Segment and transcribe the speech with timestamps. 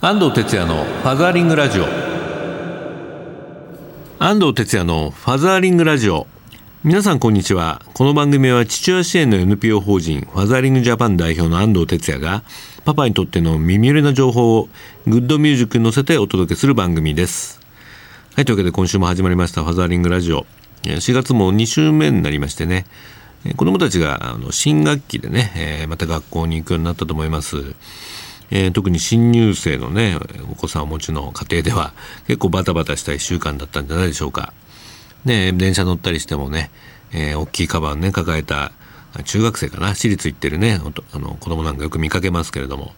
[0.00, 1.84] 安藤哲也のファザーリングラジオ。
[4.20, 6.28] 安藤哲也のファザーリングラジオ。
[6.84, 7.82] 皆さんこんにちは。
[7.94, 12.44] この番組は父親支援の NPO 法人ファザーリングジャパン代表の安藤哲也が
[12.84, 14.68] パパにとっての耳寄りな情報を
[15.08, 17.60] グッドミュージックに乗せてお届けする番組です。
[18.36, 20.46] はいというわけで今週も始まりましたファザーリングラジオ。
[20.84, 22.86] 4月も2週目になりましてね。
[23.56, 27.74] 子どもたちが新学期でね、また学校に行くようになったと思います。
[28.50, 30.18] えー、特に新入生のね
[30.50, 31.92] お子さんをお持ちの家庭では
[32.26, 34.52] 結構バタバタした1週間だったんじゃないでしょうか。
[35.24, 36.70] ね、電車乗ったりしてもね、
[37.12, 38.72] えー、大きいカバンね抱えた
[39.24, 40.80] 中学生かな私立行ってるね
[41.12, 42.92] あの子供なんかよく見かけますけれども。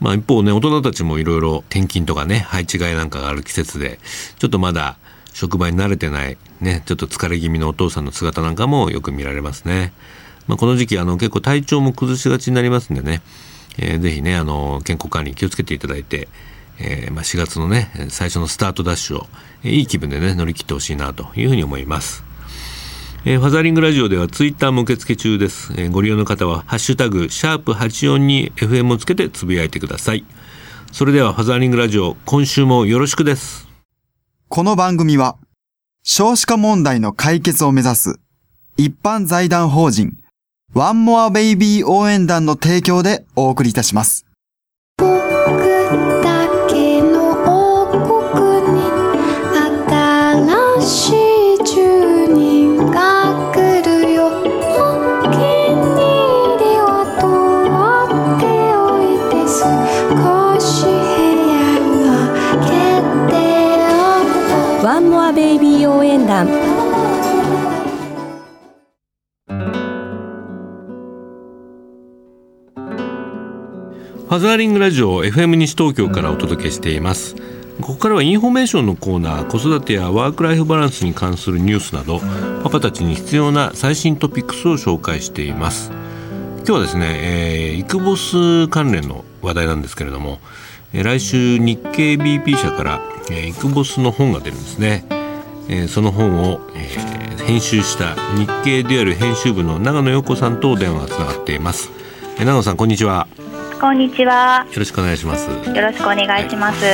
[0.00, 3.98] まあ一方ね大人たちもいろいろ転勤とかね配置換えなんかがある季節で
[4.38, 4.96] ちょっとまだ
[5.32, 9.92] 職場に慣れてない、ね、ちょっと疲れ気味のお父さんの姿なんかもよく見られますね。
[10.48, 13.22] まあ、この時期あの結構体調も崩しがちになりますんでね、
[13.78, 16.28] えー、ぜひねあの健康管理気をつけていただいて、
[16.78, 19.26] えー、まあ、4月のね最初のスタートダッシュを、
[19.64, 22.28] えー、いい気分でね乗り切ってほしいなというふうに思います。
[23.24, 25.72] えー、ファザリングラジオではツイッターも受付中です。
[25.76, 30.24] えー、ご利用の方は、ハッシュタグ、シャープ84に FM をつけてつぶやいてください。
[30.92, 33.68] それでは、ファザリングラジオ、今週もよろしくです。
[34.48, 35.36] この番組は、
[36.04, 38.20] 少子化問題の解決を目指す、
[38.76, 40.16] 一般財団法人、
[40.74, 44.26] ワンモアベイビー応援団の提供でお送りいたします。
[74.40, 77.34] ザーリングラジオ FM 西東京からお届けしています。
[77.80, 82.20] ここからはインフォメーションのコーナー子育てやワークライフバランスに関するニュースなど
[82.62, 85.90] パパたちに必要な最新トピックスを紹介しています。
[86.58, 90.38] 今日はですね、えー、イクボス関連の話題なんですけれども、
[90.92, 93.00] えー、来週日経 BP 社から、
[93.30, 95.04] えー、イクボスの本が出るんですね。
[95.68, 101.90] えー、その本を、えー、編集した日経デュアル編集部の長野陽子さんと電話がつながっています、
[102.36, 103.26] えー、長野さんこんにちは。
[103.80, 104.66] こんにちは。
[104.68, 105.48] よろしくお願いします。
[105.48, 106.90] よろしくお願いします、は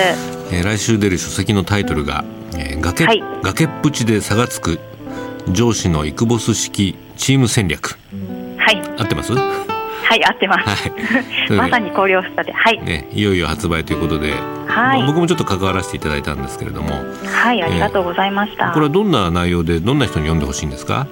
[0.53, 4.79] い、えー、来週出る書籍のタイトルが、えー、崖、はい、崖っぷちで差がつく
[5.51, 7.97] 上司のイクボス式チーム戦略。
[8.59, 8.83] はい。
[9.01, 9.33] 合ってます？
[9.33, 10.69] はい、合ってます。
[10.69, 14.33] はい、まさに考慮したで、はい、ね、いよいよ発売ということで、
[14.67, 18.67] はい、まあ、僕もちょっと関わらせていただいたんですけれども、はい、ありがとうございました。
[18.67, 21.07] えー、これはどんな内容で、どんな人に読んでほしいんですか？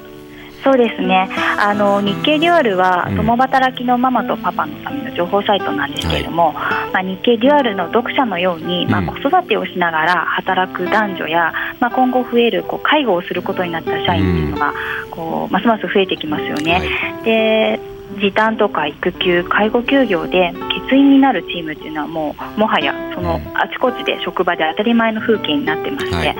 [0.62, 1.28] そうですね。
[1.59, 14.73] あの日経デュアルは共働きのママとパパのための情報サイトなんですけれども、はい、まあ日経デュアルの読者のように、まあ子育てをしながら働く男女や、まあ今後増えるこう介護をすることになった社員っていうのが、
[15.11, 16.73] こうますます増えてきますよね。
[16.73, 16.79] は
[17.21, 17.81] い、で
[18.21, 20.53] 時短とか育休介護休業で
[20.87, 26.37] 欠員になるチームっていうのはもうもはやそのあちこちで職場で当たり前の風景になってまして、はい、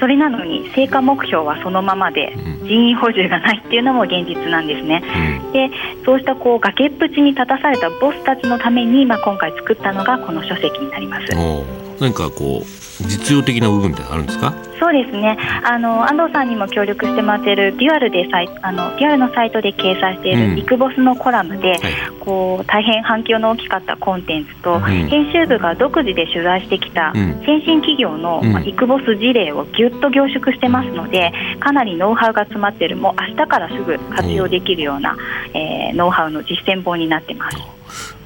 [0.00, 2.34] それなのに成果目標はそのままで
[2.64, 5.02] 人員補充がないっていうのも現実なんですね。
[5.44, 5.70] うん、で
[6.04, 11.89] そうしたこう崖っぷちに立たされたボスたちのために、まあ、今回作ったのがこの書籍になります。
[12.00, 12.64] 何かこう
[13.06, 14.54] 実用的な部分ってあるんですか？
[14.78, 15.36] そうですね。
[15.62, 21.80] あの安藤さんにも協力してもらっているデュアルでサイあのデュアルのサイトで掲載しているビッグボスのコラムで、うんはい、
[22.20, 35.16] こう大変反響の大きかったコンテンツと、うん、編集部が独自で取材してきた先進企業の、まあ、ビッグボス事例をぎゅっと凝縮してますのでかなりノウハウが詰まっているもう明日からすぐ活用できるような、
[35.52, 37.58] えー、ノウハウの実践本になってます。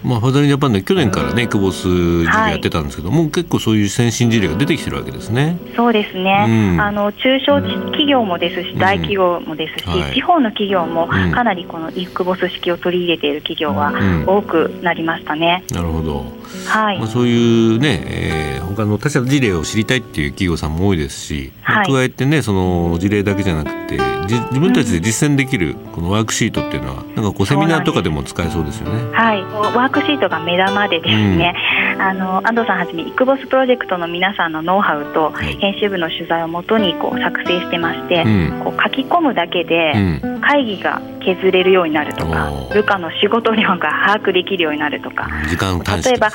[0.04, 5.58] まあ、ファザリンジャパンで去年からね、クボス事業やってたんですけども、はい、結構そういう先進事例が出てきてるわけですね。
[5.74, 6.44] そうですね。
[6.74, 13.92] うん、あの中小企業もですし、大企業もですし、うんはい、地方の企業もかなりこのイクボス式を取り入れている企業は
[14.26, 15.64] 多くなりましたね。
[15.70, 16.43] なるほど。
[16.66, 16.98] はい。
[16.98, 29.12] まあ、そういうね、えー、他の他社の事例を知りたいっていう企業さんも多いですし、はい、加えてね、その事例だけじゃなくて、じ自分たちで実践できるこのワークシートっていうのは、なんかこうセミナーとかでも使えそうですよね。
[29.12, 29.42] はい。
[29.42, 31.54] ワークシートが目玉でですね、
[31.94, 39.92] うん、あの安藤さんはじめイクボスプロジェクトの皆さんのノウハウと編集部の取材をもとにこう作成してまして、うん、こう書き込むだけで
[40.40, 46.30] 会議が削れるようになるとか、部下の仕事量が把握できるようになるとか、時間例えば、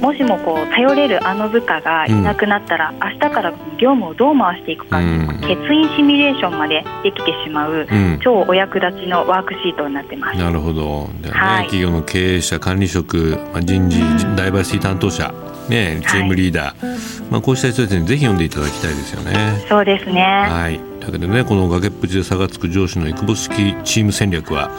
[0.00, 7.86] もしもこう頼れるあの部下がいなくなったら、明日から業務をどう回していくか、欠員シミュレーションまでできてしまう、
[8.20, 10.38] 超お役立ちのワークシートになってます。
[10.38, 11.08] なるほど。
[11.22, 14.00] ね、はい、企業の経営者、管理職、人事、
[14.36, 15.32] ダイバーシティ担当者
[15.68, 19.64] ね、チームリーダー、まあ、こうした人たちにぜひ読んでいただきたいですよね。
[19.68, 20.22] そうですね。
[20.22, 20.78] はい。
[20.78, 24.70] というわけでね、この崖っぷちで差がつく上司の育保式チーム戦略は、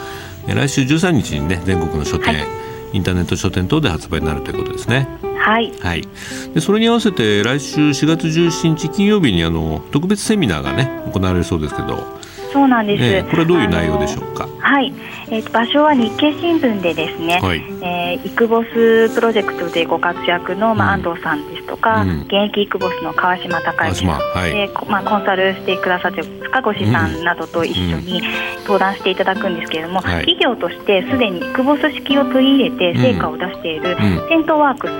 [0.48, 5.08] え来週13日にね、全国の書店、はいインターネット書店等で発売になるということですね。
[5.38, 5.74] はい。
[5.80, 6.08] はい。
[6.54, 12.17] で、それに合わせて来週4月17日金曜日にあの特別セミナーがね行われるそうですけど、
[12.58, 13.02] そうなんです。
[13.02, 14.48] ね、これはどういう内容でしょうか？
[14.60, 14.92] はい、
[15.30, 17.62] えーと場所は日経新聞でですね、はい。
[17.84, 21.06] えーイクボスプロジェクトでご活躍の、まあうん。
[21.06, 22.22] 安藤さんですとか、うん。
[22.22, 24.52] 現役イクボスの川島孝川之さん、島はい。
[24.52, 28.22] でこまあ、コンサルしてくださっている塚越さんなどと一緒に
[28.62, 30.26] 登壇していただくんですけれども、はい。
[30.26, 34.30] 企業としてすでにイクボス式を取り入れて成果を出している、うん。
[34.30, 34.92] セントワークス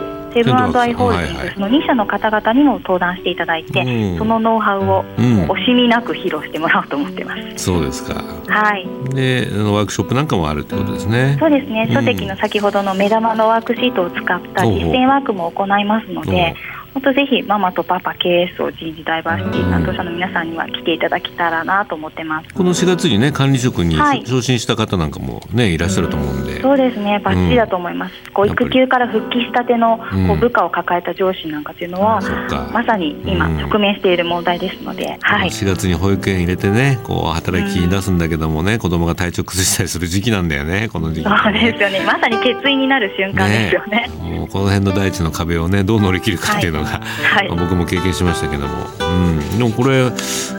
[0.44, 4.18] セブンアイ・ホールディングスの2社の方々にも登壇していただいて、うん。
[4.18, 5.46] そのノウハウをうん。
[5.46, 7.66] 惜しみなく披露してもらおうと思ってます。
[7.66, 8.14] そうですか。
[8.48, 8.88] はい。
[9.14, 11.38] で、ワークショップなんかもあるってことですね。
[11.40, 11.94] そうですね、うん。
[11.94, 16.56] 書籍の先ほどの目玉のワークシートを使った実践ワークも行いますので、
[16.98, 22.52] 本当ぜひママとパパ KSO 人事ダイバーシティ担当者の皆さんには来ていただけたらなと思ってます。
[22.56, 28.16] この4月にね管理職にはい昇進した方なんかもねいらっしゃると思うんで、そうですね、バッチリだと思います。
[28.34, 35.50] こうやっぱり育休から復帰したてのうんこう部下を抱えた上司なんかというのは、そっかまさに今うん直面している問題ですので、はい。
[35.50, 42.04] 4月に保育園入れてねこう働きに出すんだけどもね、子供が体調崩したりする時期なんだよねこの時期、そうですよね。
[42.08, 44.10] まさに欠員になる瞬間ですよね。
[44.20, 46.87] もうこの辺の大地の壁をねどう乗り切るかっていうのが、はい
[47.48, 50.10] まあ僕も経験しましたけども、うん、でもこれ、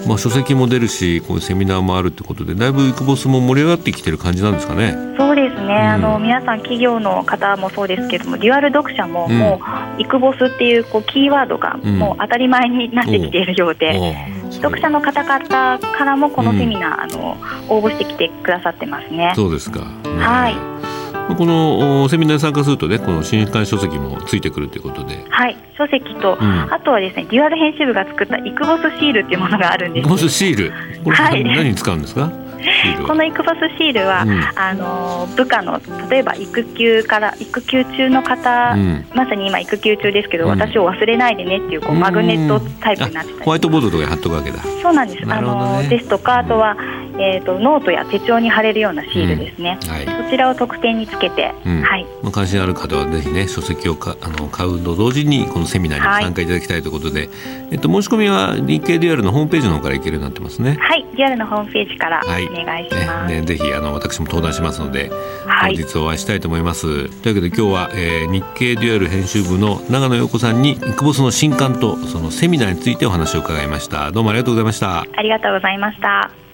[0.07, 5.09] まあ、書籍も出るしこういうセミナーもあるってことでだいぶイクボスも盛り上がってきてる感じなんですかね。
[5.19, 9.37] そうですね、あうのん皆さん、企業の方もそうですけども、デュアル読者も、うん。
[9.37, 9.61] も
[9.99, 11.99] う、イクボスっていうこうキーワードが、うん。
[11.99, 14.17] もう当たり前になってきているようで、
[14.53, 17.37] 読者の方々からもこのセミナー、あの
[17.69, 19.33] 応募してきてくださってますね。
[19.35, 19.87] そうですか、ね
[20.19, 20.88] はい
[21.37, 25.25] このおセミナーに参加するとねこの新刊書籍もついてくるということで。
[25.29, 26.73] はい、書籍と、うん。
[26.73, 30.03] あとはですね、デュアル編集部が作ったイクボスシールっていうものがあるんです。
[30.03, 30.73] イクボスシール？
[31.05, 31.45] これ、はい。
[31.45, 32.31] 何に使うんですか？
[33.07, 34.41] このイクボスシールは、うん。
[34.59, 39.07] あの部下の例えば育休から育休中の方、うん。
[39.15, 40.51] まさに今育休中ですけど、うん。
[40.51, 44.59] 私を忘れないでねっていうこうマグネットタイプになってホワイトボードとかに貼っとくわけだ。
[44.83, 45.25] そうなんです。
[45.25, 46.77] ねのですとかあとは、
[47.19, 49.79] えー、とノートや手帳に貼れるようなシールですね。
[49.89, 50.25] はい。
[50.25, 52.07] そちらを特典につけて、うんはい。
[52.23, 57.29] まあ、関心ある方はぜひね書籍をかあの買うと同時にこのセミナーにも参加いただきたいということで、
[57.71, 60.77] えっと、申し込みは日経デュアルのホームページの方からいけるようになってますね。
[60.81, 63.33] はい、デュアルのホームページからおはい願いします。
[63.33, 65.11] ねね、ぜひあの私も登壇しますので、
[65.47, 67.09] はい当日お会いしたいと思います。
[67.23, 74.11] というわけで今日は、えー日経デュアル編集部の長野陽子さんにイクボスの新刊とそのセミナーについてお話を伺いました。
[74.13, 75.01] どうもありがとうございました。
[75.01, 76.48] ありがとうございました。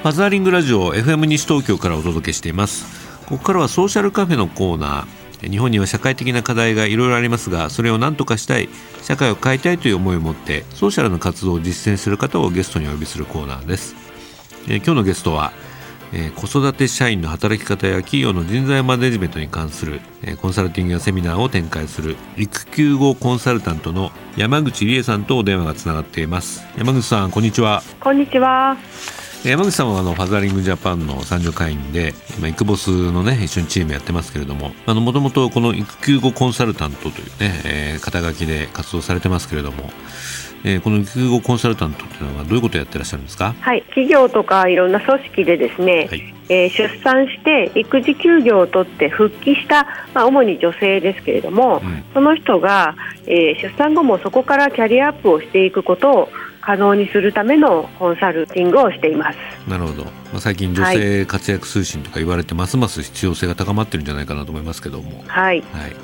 [0.00, 2.86] ファザーリングラジオ FM 西東京からお届けしています。
[3.26, 5.50] ここからはソーシャルカフェのコーナー。
[5.50, 8.68] 日本には社会的な課題がいろいろありますがそれを何とかしたい
[9.02, 13.94] 社会を変えたいという思いを持ってソーシャルな活動を実践する方をゲストにお呼びするコーナーです、
[14.68, 15.52] えー今日のゲストは、
[16.12, 26.66] えー子育て社員の働き方や企業の人材マネジメントに関する、えーコンサルティングやセミナーを展開する育休後コンサルタントの山口理恵さんとお電話がつながっています。
[26.76, 27.80] 山口さんこんにちは。
[28.00, 28.76] こんにちは。
[29.44, 39.90] えー山口さんはあのファザリングジャパンの参助会員で今イクボスのね一緒にチームやってますけれどもあのもともとこの育休後コンサルタントというね、えー肩書きで活動されてますけれども、
[40.64, 43.54] えーこの育休後コンサルタントっていうのはどういうことをやってらっしゃるんですか？
[43.60, 56.28] はい、企業とかいろんな組織でですね、はいえー出産して育児休業を取って復帰した、まあ、主に女性ですけれども、うんその人が、えー出産後もそこからキャリアアップをしていくことを
[56.68, 59.38] 可能にするためのコンサルティングをしています。
[59.66, 65.96] なるほど、まあ、最近女性活躍推進とか言われてますます必要性が高まってるんじゃないかなと思いますけども、はい、はい、で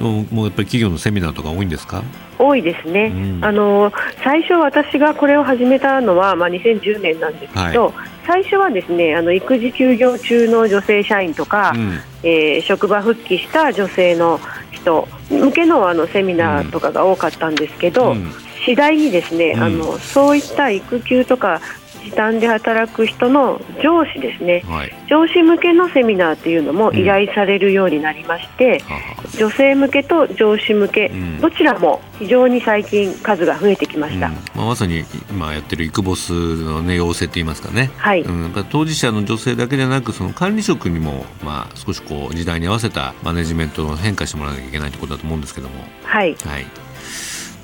[0.00, 2.02] ももうやっぱり企業のセミナーとか多いんですか？
[2.38, 3.44] 多いですね、うん。
[3.44, 7.94] あの最初、私がこれを始めたのは、まあ、2010年なんですけど、
[8.26, 12.00] 最初はですねあの育児休業中の女性社員とか、うん。
[12.22, 14.40] えー職場復帰した女性の
[14.72, 18.32] 人向けのあのセミナーとかが多かったんですけど、うん。
[18.64, 19.62] 次第にですね、うん。
[19.62, 21.60] あのそういった育休とか
[22.04, 24.62] 時短で働く人の上司ですね。
[24.66, 24.92] はい。
[25.08, 29.00] 上司向けのセミナーというのも依頼されるようになりまして、はは
[29.38, 31.40] 女性向けと上司向け、うん。
[31.40, 34.28] どちらも非常に最近数が増えてきました。
[34.28, 34.34] うん。
[34.54, 38.22] まあ、まさに今やってるイクボスの、ね、要請といいますかね、はい。
[38.22, 46.34] うん、当事者の女性だけでなくその管理職にも、まあ、少しこう時代に合わせたマネジメントを変化してもらわなきゃいけないということだと思うんですけども、はい。
[46.34, 46.66] はい、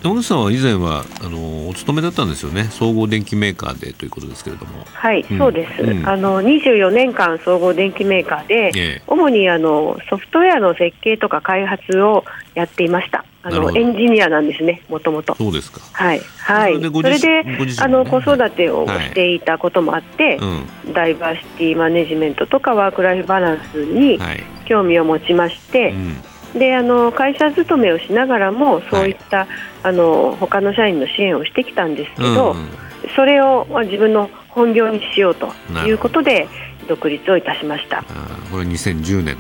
[0.03, 2.65] 山口さんは以前はあのお勤めだったんですよね。
[2.65, 4.83] 総合電機メーカーでということですけれども。
[4.85, 13.25] はい、うん、そうです、うん、あの24年間総合電機メーカーで、ええ、主にあのソフトウェアの設計とか開発をやっていました。
[13.43, 15.35] あのエンジニアなんですね、もともと。
[15.35, 15.81] そうですか。
[15.93, 16.75] はい、はい。
[16.75, 24.19] それで、ね、あの子育てをしていたこともあって、はい、ダイバーシティマネジメントとかワークライフバランスに
[24.67, 26.17] 興味を持ちまして、はいうん、
[26.55, 29.49] であの会社勤めをしながらもそういった、はい、
[29.85, 32.69] あの他の社員の支援をしてきたんですけど、うん、
[33.15, 35.53] それを自分の本業にしようと
[35.87, 36.49] いうことで
[36.89, 38.03] 独立をいたしました。
[38.51, 39.37] これ2010年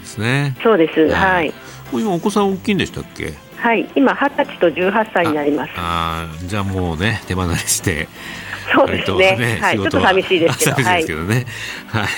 [0.00, 0.56] ですね。
[0.62, 1.08] そうです。
[1.10, 1.52] はい。
[1.92, 3.34] 今お子さん大きいんでしたっけ？
[3.66, 8.06] はい今二十歳と十八歳になりますああじゃあもうね手離れして
[8.72, 11.46] そうですね、ね、はい、ちょっと寂しいですけど 寂しいですけどね、
[11.88, 12.10] はい、はい、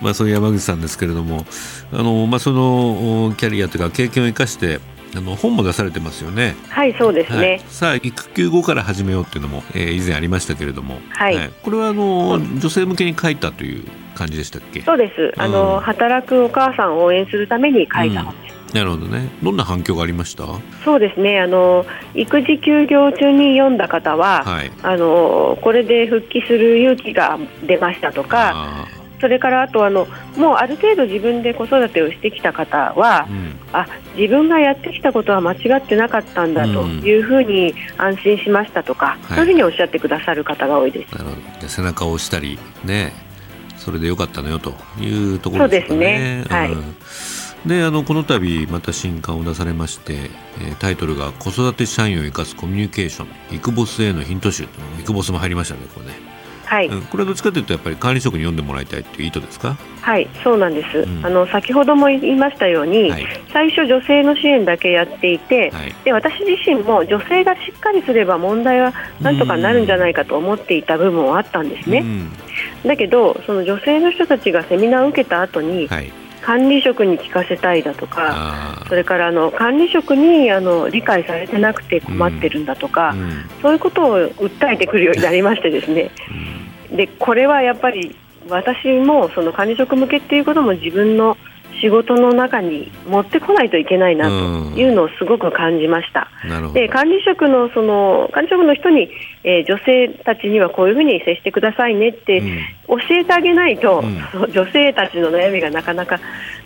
[0.00, 1.44] まあそういう山口さんですけれども
[1.92, 4.80] あのまあそのキャリアというか経験を生かして
[5.14, 6.56] あの本も出されてますよね。
[6.70, 7.48] はい、そうですね。
[7.48, 11.36] はい、さあ育休後から始めようっていうのも、えー、以前ありましたけれども、はい。
[11.36, 13.84] はい、これはあの、女性向けに書いたという
[14.16, 14.80] 感じでしたっけ？
[14.80, 15.32] そうです。
[15.36, 18.56] あの、うん、働くお母さんを応援するために書いた本です。
[18.58, 19.30] うんなるほどね。
[19.42, 20.44] どんな反響がありました？
[20.84, 21.40] そうですね。
[21.40, 28.88] あの育児休業中に読んだ方は、はい、あのこれで復帰する勇気が出ましたとか、
[29.20, 41.12] それからあとあのもうある程度自分で子育てをしてきた方は、うん、あ自分がやってきたことは間違ってなかったんだというふうに安心しましたとか、うん、そういうふうにおっしゃってくださる方が多いです。
[41.12, 43.12] なるほど背中を押したりね
[43.76, 46.42] それでよかったのよというところですね。
[46.42, 46.56] そうですね。
[46.56, 46.72] はい。
[46.72, 46.96] うん
[47.66, 50.30] であのこの度また新刊を出されまして、
[50.60, 54.64] えー、タイトルが「子育て社員を生かすコミュニケーションイクボスへのヒント集」
[55.00, 56.34] イクボスも入りましたねこれね。
[56.66, 59.76] はい、これはどっちかというとやっぱり管理職に読んでもらいたいという意図ですか？
[60.00, 72.32] はいそうなんです、うん、あの先ほども言いましたように、はい、最初女性の支援だけやっていて、はい、で私自身も女性がしっかりすれば問題はなんとかなるんじゃないかと思っていた部分はあったんですね、うん、
[72.86, 76.10] だけどその女性の人たちがセミナーを受けた後に、はい
[76.44, 86.10] 管理職に聞かせたいだとかそれからあの管理職にあの理解されてなくて困ってるんだとか、うん、そういうことを訴えてくるようになりましてですね、
[86.90, 88.14] うん、でこれはやっぱり
[88.50, 91.38] 私もその管理職向けっていうことも自分の
[91.80, 96.28] 仕事の中に持ってこないといけないなというのをすごく感じました。
[96.72, 99.10] で管理職のその管理職の人に、
[99.42, 102.42] えー、女性たちにはこういうふうに接してくださいねって
[102.88, 106.18] 教えてあげないと、うん、女性たちの悩みがなかなか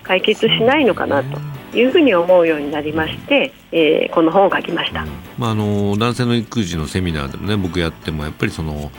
[0.02, 5.04] 解決しないのかなというふうに思うようになりまして、えー、この本を書きました。
[5.38, 8.90] まああの男性の育児のセミナーでもね僕やってもやっぱりその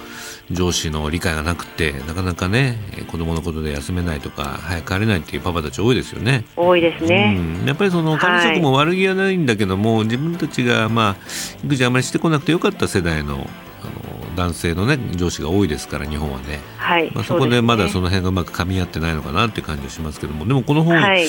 [0.51, 2.77] 上司の理解がなくてなかなかね
[3.07, 6.43] 子供のことで休めないとか早く帰れないっていうパパたち多いですよね。
[6.55, 7.35] 多いですね。
[7.61, 11.15] うん、やっぱりその管理職も悪気はないんだけども、はい、自分たちがまあ
[11.63, 16.59] 育児あまりしてこなくてよかった世代のあの男性のね上司が多いですから日本はね。
[16.77, 17.11] はい。
[17.13, 21.27] まあそこでまだその辺がうまく噛み合ってないのかなっていう感じがしますけども、でもこの本、はい、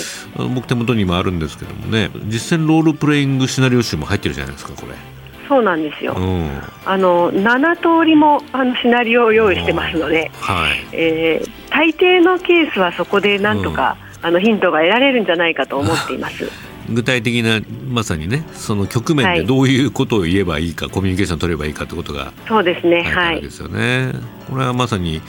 [0.54, 5.19] 僕手元にもあるんですけどもね、実践ロールプレイングシナリオ集も入ってるじゃないですかこれ。
[5.50, 10.78] そうなんですよ、うん、あの7通りもあのシナリオを用意してますので、はい。
[10.92, 16.48] えー、大抵のケースはそこでなんとか、うん、あのヒントが得られるんじゃないかと思っています。
[16.88, 23.02] 具体的なまさにねその局面でどういうことを言えばいいか、はい、コミュニケーション取ればいいかってことがそうですね。
[23.02, 23.40] はい。
[23.40, 24.12] ですよね、
[24.48, 25.20] これはまさに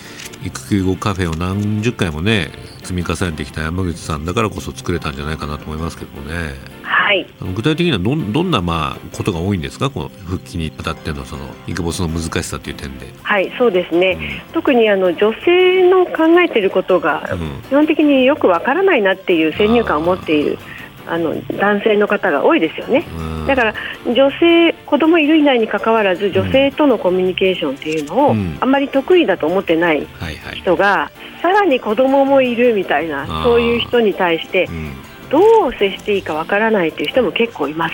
[0.46, 2.52] 育休後カフェを何十回もね
[2.84, 6.81] 積み重ねてきた山口さんだからこそ作れたんじゃないかなと思いますけどもね。
[7.12, 13.08] はい、具体的にはどどんなまあことが多いんですか、この復帰にあたってのそのイクボスの難しさという点で。
[13.22, 17.30] はいそうですね、うん、特にあの女性の考えていることが
[17.68, 20.58] 基本的によくわからないなっていう先入観を持っている。
[21.08, 23.04] あの男性の方が多いですよね、
[23.48, 23.74] だから
[24.06, 30.08] 女性、子供いるいないにかかわらず女性とのコミュニケーションっていうのを、あんまり得意だと思ってない
[30.54, 34.70] 人が、さらに子供もいるみたいなそういう人に対して、
[35.32, 37.94] どう接していいかわからないという人も結構います。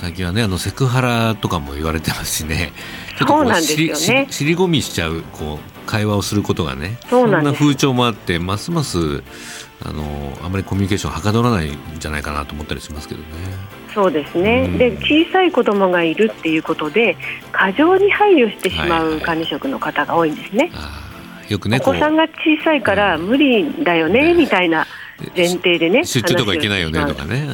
[0.00, 2.72] 最近はねあのセクハラとかも言われてますしね。
[3.18, 9.24] ちょっとこう尻尻込みしちゃうこう会話をすることがねそんな風潮もあってますます
[9.84, 13.26] あのあまりコミュニケーションはかどらないんじゃないかなと思ったりしますけどね。
[13.92, 17.16] そうですね、うん、で小さい子供がいるっていうことで
[17.50, 20.70] 過剰に配慮してしまう管理職の方が多いんですね。
[20.72, 20.90] はいは
[21.48, 24.86] い、よくねお子さんが小さいから無理だよね、みたいな
[25.36, 27.46] 前提でね出張とか行けないよねとかね、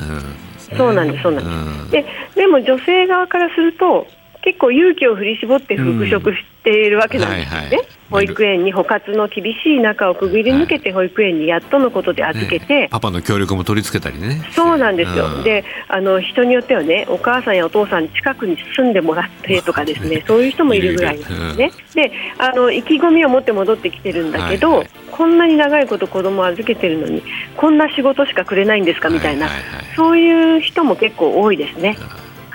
[0.71, 2.05] うん、そうなんですそうなんです、
[2.37, 4.07] ででも女性側からすると
[4.45, 7.67] 結構勇気を振り絞って復職しているわけなんですね、うん。
[7.67, 14.43] はいはい、保育園に補活の厳しい中をくぐり抜けて保育園にやっとのことで預けて、ね、パパの協力も取り付けたりね。
[14.53, 20.23] そうなんですよ、うん、であの人によってはねお母さんやお父さん近くに住んでもらってとかですね。
[20.27, 27.23] そういう人もいるぐらいなんですね、うん、であの意気込みを持って戻ってきてるんだけど、はいはい、こんなに長いこと子供を預けてるのに
[27.57, 31.97] こんな仕事しかくれないんですかみたいな、はいはいはい、そういう人も結構多いですね。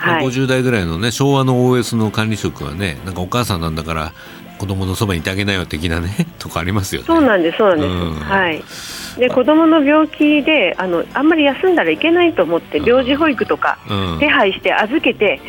[0.00, 4.12] はい、50代ぐらいのね昭和の OS の管理職はねなんかお母さんなんだから
[4.60, 7.06] 子供のそばにいてあげなよ的なね とかありますよね。
[7.06, 7.90] そうなんですそうなんです。
[7.90, 8.62] うん、はい。
[9.18, 13.78] で子供の病気であのあんまり休んだらいけないと思って病児保育とか
[14.20, 15.40] 手配して預けて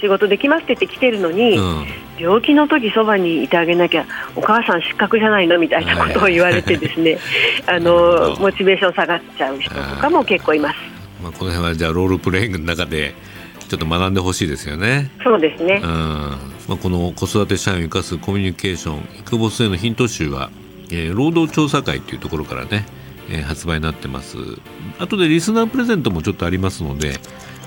[0.00, 1.86] 仕事できますって言って来てるのに、うん、
[2.18, 7.18] 病気の時そばにいてあげなきゃお母さん失格じゃないのみたいなことを言われてですね
[7.66, 10.76] あのモチベーション下がっちゃう人とかも結構います。
[11.22, 13.14] まあこの辺はじゃあロールプレイングの中で
[13.70, 15.12] ちょっと学んでほしいですよね。
[15.22, 15.80] そうですね。
[15.80, 15.90] うん。
[15.90, 20.50] まあ、この子育て社員を生かすコミュニケーション、育ボスへのヒント集は、
[20.90, 22.84] えー、労働調査会というところからね、
[23.30, 24.38] えー、発売になってます。
[24.98, 27.20] 後でリスナープレゼントもちょっとありますので、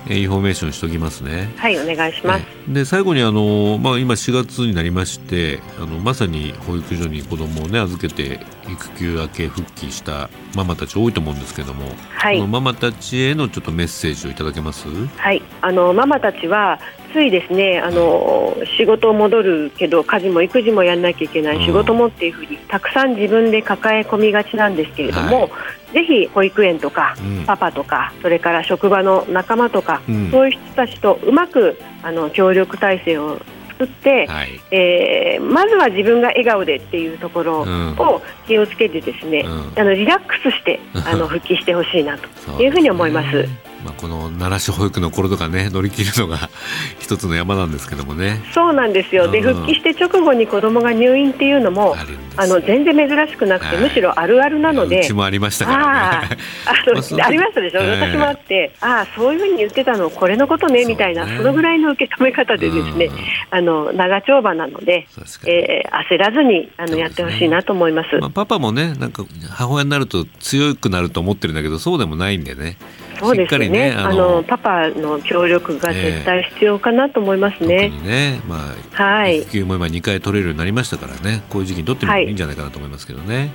[0.10, 1.51] えインフォメーションしておきますね。
[1.57, 2.45] はいお願いします。
[2.67, 14.88] で最後にあのまあ今4月になりましてあのまさに保育所に子供をね預けて育休明け復帰したママたち多いと思うんですけども、はい、のママたちへのちょっとメッセージをいただけます？
[14.88, 16.79] はいあのママたちは
[17.13, 25.50] ついですねあの、仕事を戻るけど家事も育児もやらなきゃいけない、仕事もっていうふうにたくさん自分で抱え込みがちなんですけれども、はい、
[25.93, 33.39] ぜひ保育園とか、うん、パパとかそれから職場の仲間とか、うん、そういう人たちとうまくあの協力体制を
[33.70, 43.48] 作って、はい、えー、まずは自分が笑顔でっていうところを気をつけてですね、うん、あのリラックスしてあの 復帰してほしいなというふうに思います。
[43.83, 46.49] まあ、この奈良市保育の頃とかね 乗り切るのが
[46.99, 48.41] 一つの山なんですけどもね。
[48.53, 51.95] そうなんですよ、で復帰して直後に子供が入院っていうのも
[52.35, 55.01] あの全然珍しくなくて、はい、むしろあるあるなので。
[55.01, 56.37] うちもありましたからね。
[56.65, 56.73] あ
[57.25, 63.09] ありましたでしょ、えー、私もあってああそういうふうに言ってたのこれのことねみたいなそのぐらいの受け止め方でですね、
[63.49, 65.07] あの長丁場なので、
[65.45, 72.77] えー、焦らずにあの、やってほしいなと思います、まあ、パパもねなんか母親になると強くなると思ってるんだけどそうでもないんでね
[73.23, 77.86] そうですね、ね、あのパパの協力が絶対必要かなと思いますね。
[77.86, 81.43] えー、ねまあ、はい、育休も今2回取れるようになりましたからね。
[81.49, 82.29] こういう時期に取ってもい。
[82.29, 83.38] いんじゃないかなと思いますけどね。
[83.38, 83.49] はい、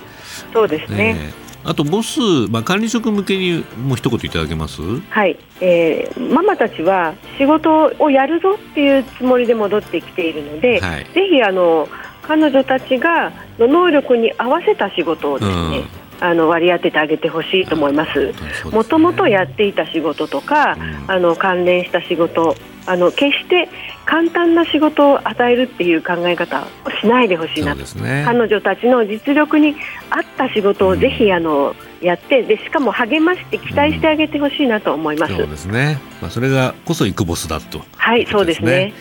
[0.53, 4.81] そうですね、ね、あとボス、まあ、管理職向けにもう一言いただけます？
[5.09, 11.87] はい、えー、ママたちは仕事をやるぞっていうつもりで戻ってきているので、はい、ぜひあの
[12.21, 18.33] 彼女たちがの能力に合わせた仕事をですね、うんあの割り当ててあげてほしいと思います。
[18.71, 22.55] もともとやっていた仕事とか、うん、あの関連した仕事、
[22.85, 23.69] あの決して
[24.05, 29.75] 簡単な仕事を与えるっていう考え方をしないでほしいなと、ね、彼女たちの実力に
[30.09, 35.35] 合った仕事をぜひ、あのやってでしかも励まして期待してあげてほしいなと思います。
[35.35, 35.99] そうですね。
[36.21, 38.93] まあそれがこそイクボスだと、はい、そうですね。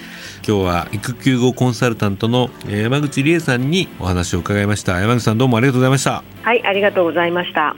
[0.48, 4.98] 今日は育休後コンサルタントの山口理恵さんにお話を伺いました。
[4.98, 6.24] 山口さんどうもありがとうございました。
[6.40, 7.76] はいありがとうございました。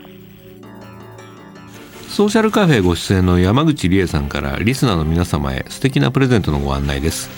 [2.07, 7.29] ソーシャルカフェご出演の山口理恵さんからリスナーの皆様へ素敵なプレゼントのご案内です。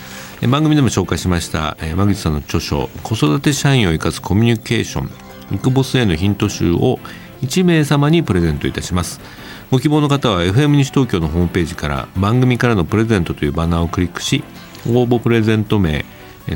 [0.48, 5.10] 番組でも紹介しました山口さんの著書子育て社員を生かすコミュニケーション
[5.56, 7.00] 育ボスへのヒント集を
[7.42, 9.20] 1名様にプレゼントいたします。
[9.72, 14.44] ご希望の方は FM 西東京のホームページから番組からのプレゼントというバナーをクリックし
[14.86, 16.04] 応募プレゼント名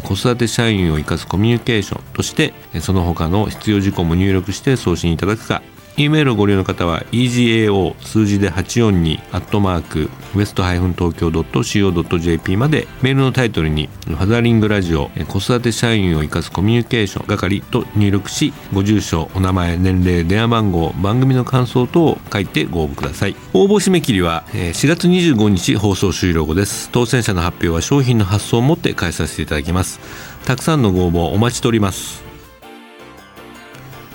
[0.02, 5.62] 子育て社員を生かすコミュニケーションとしてその他の必要事項も入力して送信いただくか
[5.98, 23.34] E メールをご利用の方は egao 数字で842アットマークウエスト東京 .co.jp までメールのタイトルにファザリングラジオ子育て社員を生かすコミュニケーション係と入力しご住所お名前年齢電話番号番組の感想等を書いてご応募ください。
[23.52, 26.90] 応募締め切りは4月25日放送終了後です。
[26.92, 29.98] 当選者の発表は商品の発送をもって返させていただきます。
[30.44, 32.22] たくさんのご応募お待ちしております。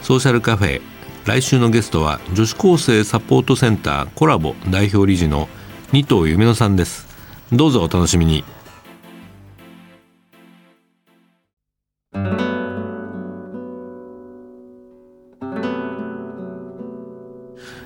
[0.01, 0.92] ソーシャルカフェ
[1.25, 5.47] 来週のゲストは女子高生サポートセンターコラボ代表理事の
[5.93, 7.07] 二藤夢乃さんです。
[7.51, 8.43] どうぞお楽しみに。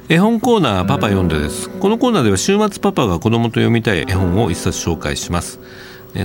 [0.10, 1.70] 絵本コーナーパパ読んでです。
[1.70, 5.60] このコーナーでは週末パパが子供と読みたい絵本を一冊紹介します。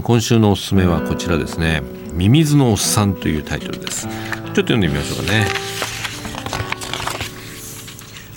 [0.02, 1.82] 今週のおすすめはこちらですね。
[2.14, 4.06] ミミズのおっさんというタイトルです。
[4.06, 4.14] ちょっ
[4.54, 5.46] と読んでみましょうかね。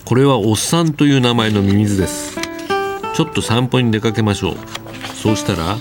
[0.06, 2.38] これはおっさんという名前のミミズです。
[3.16, 4.56] ちょっと散歩に出かけましょう。
[5.16, 5.78] そうしたら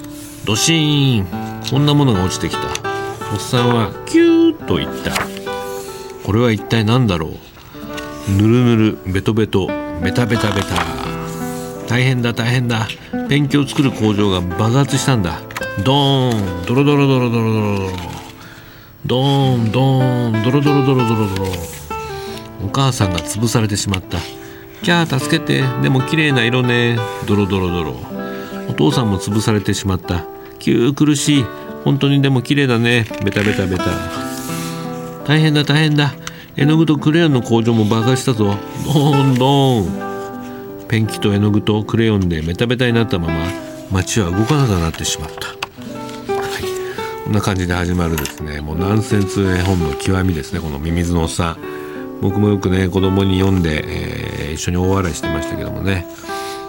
[0.47, 1.27] ドシーン。
[1.71, 2.63] こんなものが落ちてきた。
[3.33, 5.13] おっさんはキューッと言った。
[6.25, 8.33] これは一体何だろう？
[8.33, 9.67] ぬるぬるベトベト
[10.03, 10.69] ベタベタベタ。
[11.87, 12.89] 大変だ大変だ。
[13.29, 15.43] ペンキを作る工場が爆発したんだ。
[15.85, 16.67] ドーン。
[16.67, 17.91] ドロドロドロドロドロドロ。
[19.05, 20.43] ドーンドーン。
[20.45, 21.53] ドロドロドロドロドロ。
[22.65, 24.19] お母さんが潰されてしまった。
[24.83, 25.63] キャー助けて。
[25.83, 26.99] でも綺麗な色ね。
[27.27, 27.95] ドロドロドロ。
[28.69, 30.25] お父さんも潰されてしまった。
[30.59, 31.45] キュー苦しい。
[31.85, 33.07] 本当にでも綺麗だね。
[33.23, 33.85] ベタベタベタ。
[35.27, 36.15] 大変だ大変だ。
[36.57, 38.57] 絵の具とクレヨンの工場も爆発したぞ。
[38.87, 43.35] ドーンドーンペンキと絵の具とクレヨンでベタベタになったまま
[43.91, 45.49] 街は動かなくなってしまった。
[47.25, 48.61] こんな感じで始まるですね。
[48.61, 50.61] もうナンセンス絵本の極みですね。
[50.61, 51.74] このミミズのおっさん。
[52.25, 53.85] 僕もよくね子供に読んで、
[54.47, 56.07] えー、一緒に大笑いしてましたけどもね。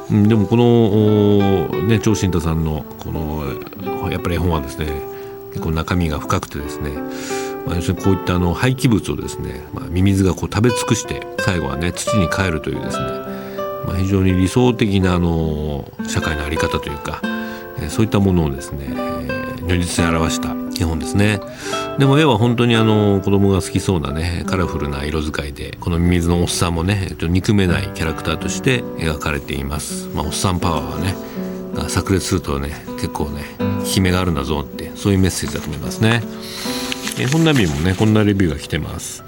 [0.09, 4.87] でもこのね長新太さんのこのやっぱり絵本はですね
[5.53, 6.89] 結構中身が深くてですね、
[7.65, 13.05] まあ、要するにこういったあの廃棄物をですね、まあ、ミミズがこう食べ尽くして最後はね土に帰るというですね、
[13.87, 17.21] まあ、非常に理想的なあの社会の在り方というか、
[17.79, 21.39] えー、そういったものをですねえ如実に表した絵本ですね。
[21.97, 30.09] でも絵は本当にあの子供が好きそうなねカラフルな色使いでこのミミズのおっさんもね憎めないキャラクターとして描かれています。
[30.09, 31.15] まあおっさんパワーはね
[31.73, 33.43] が炸裂するとね結構ね
[33.95, 36.21] 悲鳴があるんだぞってそういうメッセージだと思いますね。
[37.17, 39.23] え本並もねこんなレビューが来てます、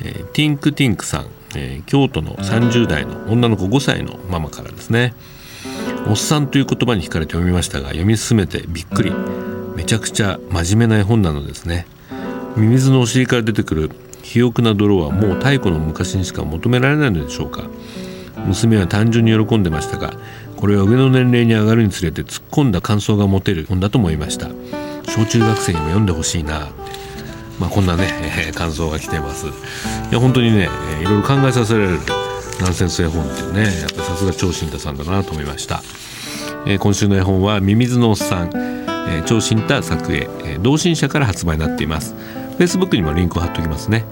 [0.00, 5.14] えー、ティンクティンクさん、えー、京都の30代の女の子5歳のママからですね。
[6.08, 9.12] おっさんという言葉に惹かれて読みましたが読み進めてびっくり。
[9.76, 11.86] めちゃくちゃ真面目な絵本なのですね。
[12.56, 13.90] ミミズのお尻から出てくる
[14.22, 17.64] 肥沃な泥はもう太古の昔にしか求められないのでしょうか？
[18.46, 20.14] 娘は単純に喜んでましたが
[20.56, 24.48] これは上の年齢に上がるにつれて突っ込んだ感想が持てる本だと思いました。
[25.10, 26.72] 小中学生にも読んでほしいなって。
[27.60, 28.08] まあこんなね、
[28.46, 29.46] えー、感想が来てます。
[29.46, 29.50] い
[30.12, 31.98] や本当にね、えー、いろいろ考えさせられる
[32.60, 35.82] ナンセンス絵本っていうねやっぱさすが超新太さんだなと思いました、
[36.66, 38.76] えー、今週の絵本はミミズのおっさん
[39.08, 42.16] えー、超新太作絵、えー、同心者から発売になっています。
[42.58, 44.06] Facebook にもリンクを貼っておきますね、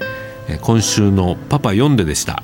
[0.61, 2.42] 今週のパパ読んででした。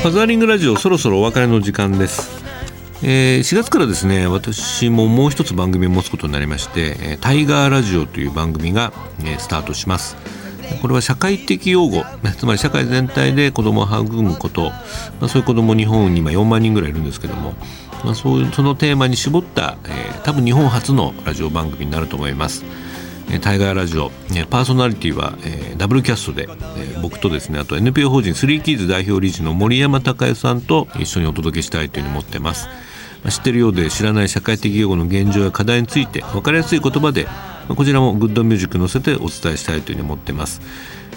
[0.00, 2.42] ファザーリングラジオそろそろお別れの時間です、
[3.02, 8.94] えー、4月からですね私ももう一つ番組を持つことになりましてタイガーラジオという番組が、
[9.26, 10.16] えスタートします
[10.80, 12.02] これは社会的養護
[12.38, 17.52] つまり社会全体で子どもを育むこと、まあ、そういう子ども日本に今4万人ぐらいいるんですけども、
[18.02, 22.64] まあ、そういうそのテーマに絞った、えー、多分日本初のラジオ番組になると思います。
[23.38, 24.10] タイガーラジオ
[24.48, 32.66] パーソナリティは、えー、ダブルキャストで、えー、僕とですねあと NPO 法人スリーキーズ代表理事の森山孝恵さんと一緒にお届けしたいというふうに思ってます、
[33.22, 37.30] まあ、知ってるようで知らない社会的用語の現状や課題について分かりやすい言葉で、ま
[37.70, 40.60] あ、こちらもグッドミュージック載せてお伝えしたいというふうに思ってます、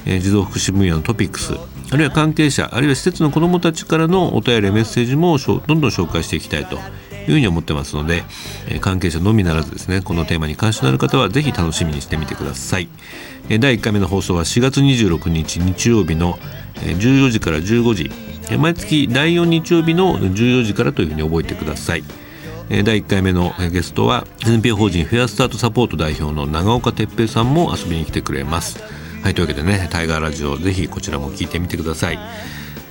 [0.05, 1.53] えー、児童福祉分野のトピックス
[1.91, 6.77] あるいは関係者あるいは施設の子どもたちからのお便りメッセージもどんどん紹介していきたいと
[7.23, 8.23] いうふうに思ってますので、
[8.69, 12.89] え関係者のみならずですねこのテーマに関心のある方はぜひ楽しみにしてみてください、
[13.49, 16.37] え第1回目の放送は4月26日日曜日の
[16.75, 18.11] 14時から15時。
[18.57, 22.03] 毎月第4日曜日の14時からというふうに覚えてください。
[22.69, 28.81] 第1回目のゲストは NPO 法人フェアスタートサポート代表の長岡哲平さんも遊びに来てくれます。
[29.21, 32.19] はいというわけでねタイガーラジオぜひこちらも聞いてみてください。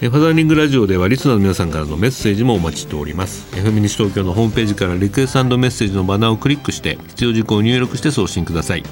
[0.02, 3.46] ファザーリングラジオではリスナーの皆さんからのメッセージもお待ちしております。
[3.54, 8.82] FM 西東京のホームページからリクエストメッセージのバナーをクリックして必要事項を入力して送信ください。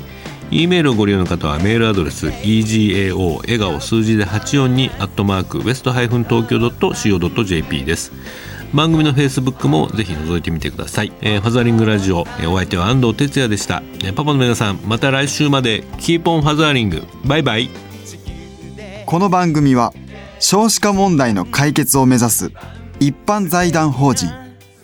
[0.53, 8.12] E メールをご利用の方はメールアドレス egao 笑顔数字で842アットマークウエストハイフン東京 .co.jp です。
[8.73, 15.83] 番組のフェイスブックもぜひ覗いてみてください、えー、ファザーリングラジオ、えー、お相手は安藤哲也でした、えー、パパの皆さんまた来週まで。
[15.99, 17.68] キーポンファザーリングバイバイ。
[19.07, 19.92] この番組は
[20.40, 22.50] 少子化問題の解決を目指す
[22.98, 24.31] 一般財団法人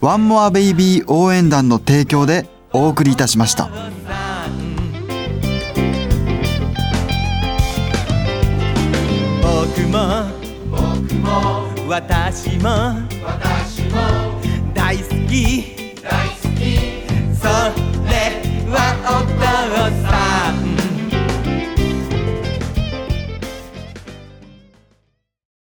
[0.00, 3.70] ワンモアベイビー応援団の提供でお送りいたしました。
[9.42, 10.26] 僕も
[10.70, 12.68] 僕も私も
[13.24, 13.96] 私も
[14.74, 15.74] 大好き。
[16.02, 16.66] 大好き。
[17.34, 17.48] そ
[18.04, 18.12] れ
[18.68, 18.76] は
[19.08, 19.40] お父
[20.06, 20.85] さん